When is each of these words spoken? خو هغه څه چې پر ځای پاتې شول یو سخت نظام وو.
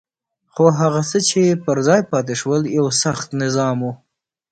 خو 0.53 0.63
هغه 0.79 1.01
څه 1.09 1.19
چې 1.29 1.41
پر 1.65 1.77
ځای 1.87 2.01
پاتې 2.11 2.33
شول 2.41 2.61
یو 2.77 2.87
سخت 3.03 3.27
نظام 3.41 3.77
وو. 3.83 3.91